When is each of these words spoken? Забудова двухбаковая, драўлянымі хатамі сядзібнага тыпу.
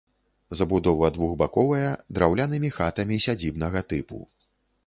Забудова 0.59 1.07
двухбаковая, 1.17 1.91
драўлянымі 2.17 2.73
хатамі 2.79 3.23
сядзібнага 3.27 3.79
тыпу. 3.93 4.27